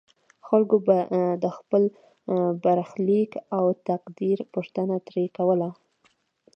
[0.47, 0.97] خلکو به
[1.43, 1.83] د خپل
[2.63, 5.69] برخلیک او تقدیر پوښتنه ترې کوله.